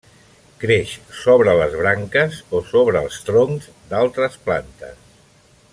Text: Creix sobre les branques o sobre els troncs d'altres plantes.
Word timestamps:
Creix 0.61 0.93
sobre 1.17 1.53
les 1.59 1.75
branques 1.81 2.39
o 2.59 2.61
sobre 2.71 3.05
els 3.05 3.21
troncs 3.29 3.69
d'altres 3.93 4.41
plantes. 4.49 5.05